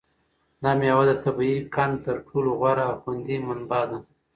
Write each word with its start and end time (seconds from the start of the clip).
دا 0.63 0.71
مېوه 0.79 1.03
د 1.07 1.11
طبیعي 1.23 1.59
قند 1.75 1.95
تر 2.05 2.15
ټولو 2.27 2.49
غوره 2.59 2.83
او 2.89 2.95
خوندي 3.01 3.37
منبع 3.47 3.83
ده. 3.89 3.99